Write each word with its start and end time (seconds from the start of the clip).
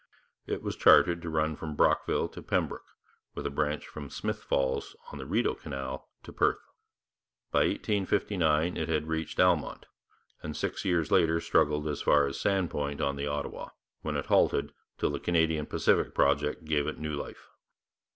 It 0.47 0.63
was 0.63 0.75
chartered 0.75 1.21
to 1.21 1.29
run 1.29 1.55
from 1.55 1.75
Brockville 1.75 2.27
to 2.29 2.41
Pembroke, 2.41 2.95
with 3.35 3.45
a 3.45 3.51
branch 3.51 3.87
from 3.87 4.09
Smith's 4.09 4.41
Falls 4.41 4.95
on 5.11 5.19
the 5.19 5.27
Rideau 5.27 5.53
Canal 5.53 6.09
to 6.23 6.33
Perth. 6.33 6.57
By 7.51 7.67
1859 7.67 8.77
it 8.77 8.89
had 8.89 9.05
reached 9.07 9.39
Almonte, 9.39 9.87
and 10.41 10.57
six 10.57 10.85
years 10.85 11.11
later 11.11 11.39
struggled 11.39 11.87
as 11.87 12.01
far 12.01 12.25
as 12.25 12.39
Sand 12.41 12.71
Point 12.71 12.99
on 12.99 13.15
the 13.15 13.27
Ottawa, 13.27 13.69
when 14.01 14.15
it 14.15 14.25
halted, 14.25 14.73
till 14.97 15.11
the 15.11 15.19
Canadian 15.19 15.67
Pacific 15.67 16.15
project 16.15 16.65
gave 16.65 16.87
it 16.87 16.97
new 16.97 17.13
life. 17.13 17.51